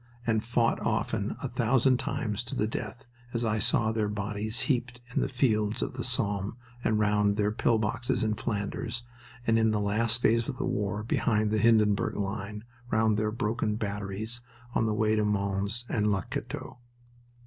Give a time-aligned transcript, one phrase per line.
[0.25, 3.05] and fought often, a thousand times, to the death,
[3.35, 7.51] as I saw their bodies heaped in the fields of the Somme and round their
[7.51, 9.03] pill boxes in Flanders
[9.45, 13.75] and in the last phase of the war behind the Hindenburg line round their broken
[13.75, 14.41] batteries
[14.73, 16.79] on the way of Mons and Le Cateau.